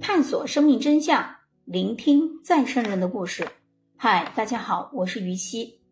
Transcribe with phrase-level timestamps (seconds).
[0.00, 3.46] 探索生命真相，聆听再生人的故事。
[3.96, 5.82] 嗨，大家好，我是于西。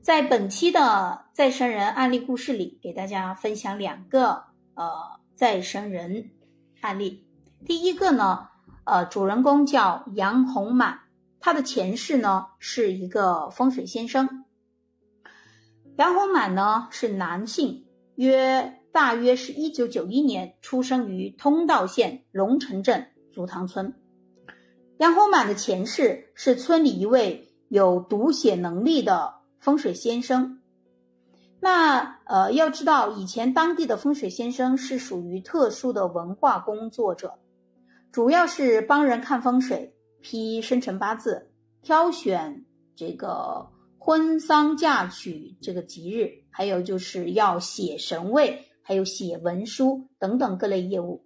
[0.00, 4.42] 在本期的再生人案例故事里，给大家分享两个
[4.74, 4.90] 呃
[5.36, 6.30] 再生人
[6.80, 7.24] 案例。
[7.64, 8.48] 第一个呢，
[8.84, 10.98] 呃，主人公叫杨红满，
[11.38, 14.44] 他的前世呢是一个风水先生。
[15.96, 17.86] 杨红满呢是男性，
[18.16, 18.78] 约。
[18.92, 23.94] 大约是一九九一年出生于通道县龙城镇竹塘村。
[24.98, 30.60] 杨洪满的前世是村里一位有读写能力的风水先生。
[31.58, 37.38] 那呃，要知道以前当地的风水先生是属于特殊的文化工作者，
[38.12, 41.50] 主要是帮人看风水、批生辰八字、
[41.82, 48.68] 挑选这个婚丧嫁娶这个吉日，还有就是要写神位。
[48.84, 51.24] 还有写文书等等各类业务，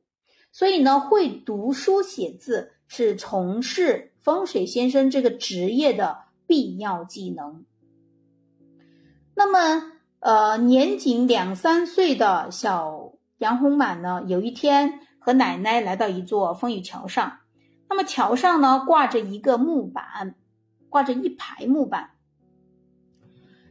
[0.56, 7.67] 所以呢，会读书写字是从事风水先生这个职业的必要技能。
[9.34, 17.41] 那么，呃，年仅两三岁的小杨红满呢，有一天和奶奶来到一座风雨桥上，
[17.91, 20.36] 那么桥上呢挂着一个木板，
[20.88, 22.12] 挂着一排木板。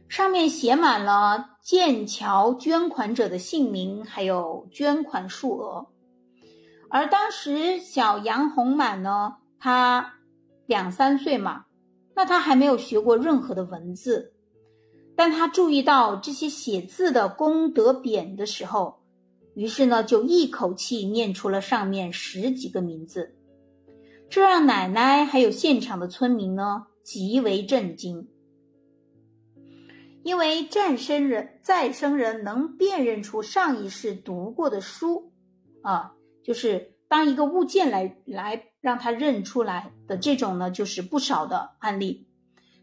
[0.08, 5.88] 上面写满了建桥捐款者的姓名，还有捐款数额。
[6.96, 10.14] 而当时小杨红满呢，他
[10.64, 11.66] 两三岁嘛，
[12.14, 14.32] 那他还没有学过任何的文字，
[15.14, 19.02] 但他注意到这些写字的功德匾的时候，
[19.54, 23.36] 于是呢，就一口气念出了上面十几个名字，
[24.30, 28.26] 这让奶奶还有现场的村民呢极为震惊。
[30.22, 35.30] 因为再生人再生人能辨认出上一世读过的书，
[35.82, 36.14] 啊，
[36.46, 42.28] 就是当一个物件来来让他认出来的这种呢，就是不少的案例。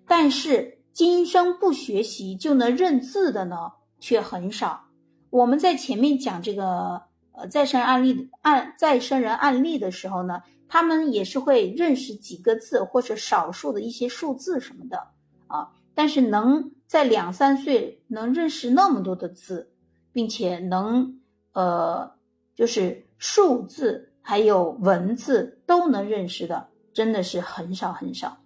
[0.06, 4.90] 但是今生不学习就能认字的呢，却很少。
[5.30, 15.08] 我们在前面讲这个呃再生案例案再生人案例的时候呢，他们也是会认识几个字或者少数的一些数字什么的
[15.48, 16.72] 啊，但是能。
[16.86, 19.72] 在两三岁能认识那么多的字，
[20.12, 21.20] 并且能
[21.54, 22.12] 呃，
[22.54, 28.38] 就是数字还有文字都能认识的，真的是很少很少。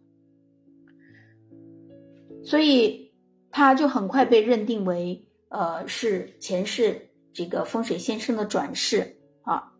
[2.43, 3.11] 所以
[3.49, 9.73] 他就很快被认定为呃是前世这个风水先生的转世啊。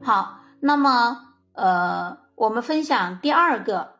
[0.00, 3.96] 好，那么呃，我们分享第二个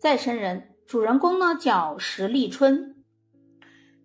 [0.00, 0.74] 再生人。
[0.84, 2.93] 主人公呢叫石立春，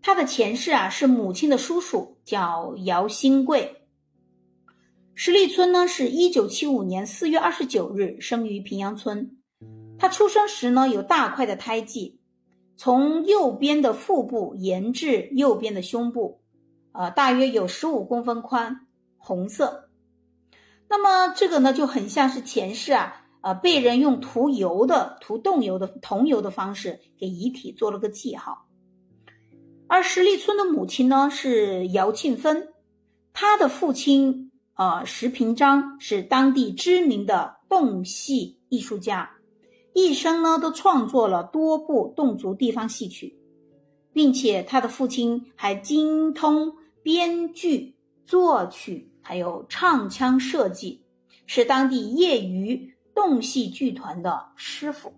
[0.02, 3.84] 他的前世啊是母亲的叔叔，叫姚新贵。
[5.14, 9.38] 石立村呢是一九七五年四月二十九日生于平阳村，
[9.98, 12.20] 他出生时呢有大块的胎记，
[12.78, 16.42] 从右边的腹部延至右边的胸部，
[16.94, 18.88] 呃，大约有十五公分宽，
[19.18, 19.90] 红色。
[20.88, 23.26] 那么这个呢就很像是前世啊。
[23.42, 28.68] 呃，被人用涂油的、涂动油的桐油的方式给遗体做了个记号。
[29.90, 32.70] 而石立村的母亲呢是姚庆芬，
[33.34, 39.32] 他的父亲呃石平章是当地知名的侗戏艺术家，
[39.94, 43.38] 一生呢都创作了多部侗族地方戏曲，
[44.14, 47.96] 并且他的父亲还精通编剧、
[48.26, 51.02] 作曲，还有唱腔设计，
[51.48, 52.96] 是当地业余。
[53.16, 55.12] 动戏剧团的师傅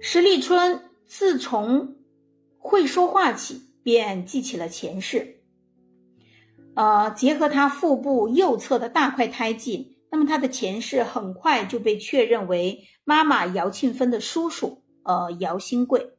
[0.00, 1.96] 石立春，自从
[2.58, 5.40] 会说话起，便记起了前世。
[6.74, 16.10] 呃，结合他腹部右侧的大块胎记，那么他的前世很快就被确认为妈妈姚庆芬的叔叔，呃，姚新贵。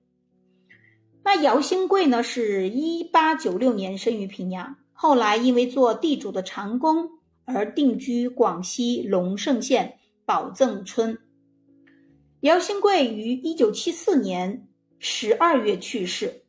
[1.24, 7.16] 那姚新贵呢，是一八九六年生于平阳，后来因为做地主的长工。
[7.48, 11.20] 而定居广西龙胜县宝正村。
[12.40, 14.68] 姚新贵于一九七四年
[15.08, 16.46] 十二月去世，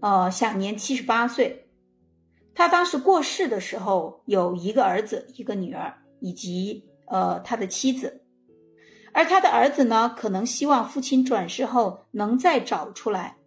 [0.00, 1.70] 呃，享年七十八岁。
[2.54, 8.26] 他当时过世的时候有一个儿子、一个女儿，以及呃他的妻子。
[9.14, 13.38] 而他的儿子呢，可能希望父亲转世后能再找出来，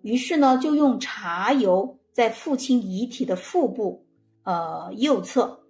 [0.00, 4.06] 于是呢，就用茶油在父亲遗体的腹部。
[4.44, 5.66] 呃，右侧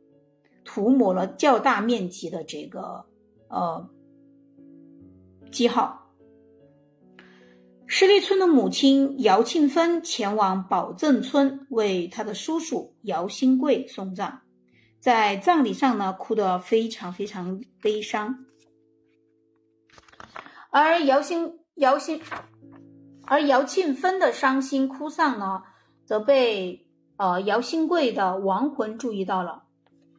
[0.65, 3.05] 涂抹了较大面积的这个
[3.49, 3.91] 呃
[5.51, 6.00] 记号。
[7.93, 14.43] 石立春的母亲姚庆芬前往宝镇村为他的叔叔姚新贵送葬，
[15.01, 18.47] 在葬礼上呢，哭得非常非常悲伤。
[20.71, 22.23] 而姚新姚新，
[23.27, 25.63] 而姚庆芬的伤心哭丧呢，
[26.05, 26.87] 则被
[27.17, 29.65] 呃姚新贵的亡魂注意到了。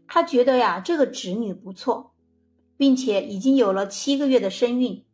[0.10, 2.14] 他觉得呀，这个侄女不错，
[2.76, 5.06] 并且已经有了七个月的身孕，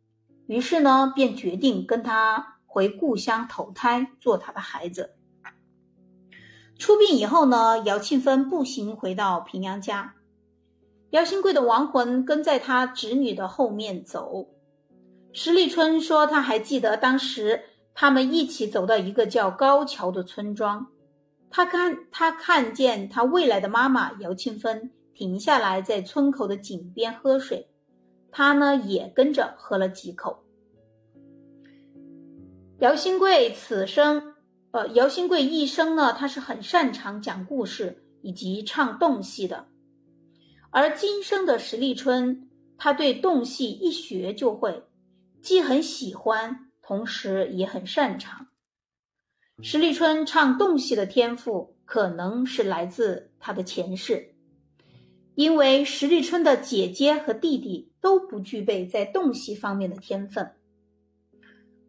[0.48, 2.56] 于是呢，便决定跟他。
[2.70, 5.16] 回故乡投胎做他的孩子。
[6.78, 10.14] 出殡以后呢，姚庆芬步行回到平阳家，
[11.10, 14.50] 姚新贵的亡魂跟在他侄女的后面走。
[15.32, 17.64] 石立春说，他还记得当时
[17.94, 20.88] 他们一起走到一个叫高桥的村庄，
[21.50, 27.70] 他看他看见他未来的妈妈姚庆芬停下来在村口的井边喝水，
[28.30, 30.44] 他呢也跟着喝了几口。
[32.80, 34.34] 姚新贵此生，
[34.70, 39.66] 呃，姚新贵一生呢，他是很擅长讲故事以及唱动戏的。
[40.70, 44.84] 而今生的石立春，他对动戏一学就会，
[45.42, 48.46] 既很喜欢，同时也很擅长。
[49.60, 54.36] 石立春唱动戏的天赋，可能是来自他的前世，
[55.34, 60.52] 因为石立春的姐姐和弟弟都不具备在动戏方面的天分。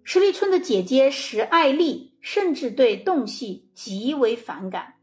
[0.04, 4.96] 石立春的姐姐石爱丽甚至对动戏极为反感，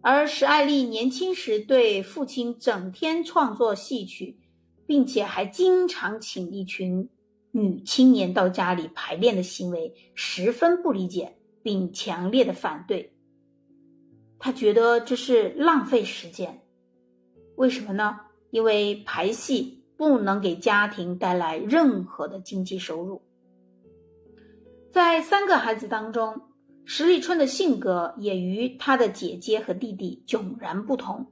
[0.00, 4.38] 而石爱丽年轻时对父亲整天创作戏曲，
[4.86, 7.08] 并且还经常请一群
[7.52, 13.12] 女青年到家里排练的行为，十分不理解，并强烈的反对。
[14.40, 16.62] 他觉得这是浪费时间。
[17.54, 18.18] 为什么呢？
[18.50, 23.22] 因为排戏不能给家庭带来任何的经济收入。
[24.90, 26.40] 在三个孩子当中，
[26.84, 31.28] 石立春的性格也与他的姐姐和弟弟迥然不同。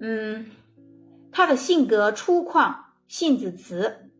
[0.00, 0.46] 嗯，
[1.30, 2.74] 他的性格粗犷，
[3.06, 4.10] 性子直，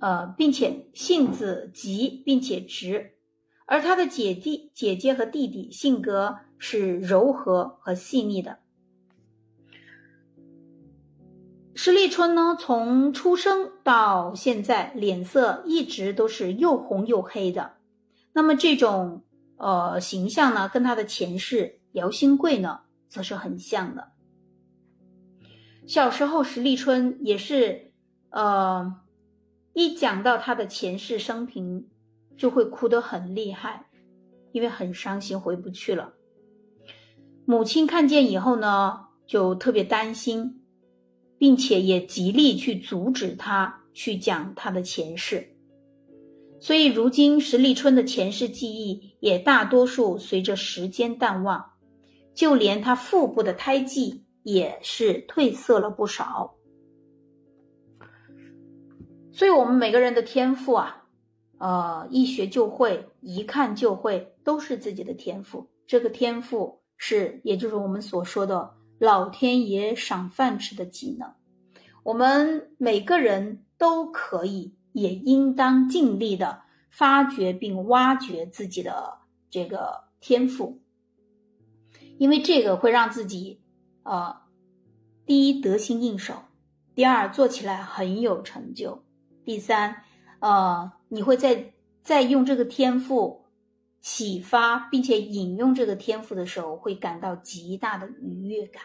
[0.00, 3.12] 呃，并且性子急，并且直；
[3.66, 8.58] 而他的姐弟、姐姐和弟弟性格是柔和和细腻的。
[11.84, 17.72] 石立春呢，从出生到现在，脸色一直都是又红又黑的。
[18.32, 19.24] 那么这种
[19.56, 24.12] 呃形象呢，跟他的前世姚新贵呢，则是很像的。
[25.84, 27.90] 小时候，石立春也是
[28.30, 29.00] 呃，
[29.72, 31.88] 一讲到他的前世生平，
[32.36, 33.86] 就会哭得很厉害，
[34.52, 36.12] 因为很伤心，回不去了。
[37.44, 40.60] 母亲看见以后呢，就特别担心。
[41.42, 45.56] 并且也极力去阻止他去讲他的前世，
[46.60, 51.72] 所以如今石立春的前世记忆也大多数随着时间淡忘，
[52.32, 56.54] 就连他腹部的胎记也是褪色了不少。
[59.32, 61.08] 所以，我们每个人的天赋啊，
[61.58, 65.68] 呃，一学就会，一看就会，都是自己的天赋。
[65.88, 68.74] 这个天赋是，也就是我们所说的。
[69.02, 71.32] 老天爷赏饭吃的技能，
[72.04, 79.18] 我们每个人都可以，也应当尽力的发掘并挖掘自己的
[79.50, 80.80] 这个天赋，
[82.16, 83.60] 因为这个会让自己，
[84.04, 84.36] 呃，
[85.26, 86.34] 第一得心应手，
[86.94, 89.02] 第二做起来很有成就，
[89.44, 90.04] 第三，
[90.38, 91.72] 呃，你会在
[92.04, 93.41] 在用这个天赋
[94.02, 98.82] 启发并且引用这个天赋的时候，会感到极大的愉悦感。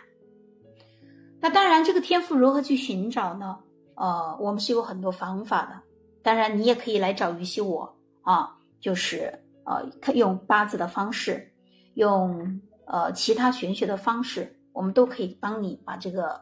[1.39, 3.57] 那当然，这个天赋如何去寻找呢？
[3.95, 5.81] 呃，我们是有很多方法的。
[6.21, 9.33] 当然，你也可以来找于西我啊，就是
[9.65, 9.83] 呃，
[10.13, 11.51] 用八字的方式，
[11.95, 16.39] 用呃其他玄学的方式，我们都可以帮你把这个，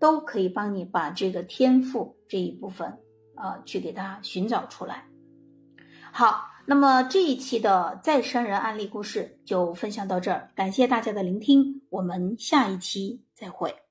[0.00, 2.98] 都可以帮你把这个天赋这一部分
[3.36, 5.04] 呃去给它寻找出来。
[6.14, 13.81] 好，那么这一期的再生人案例故事就分享到这儿，感谢大家的聆听，我们下一期再会。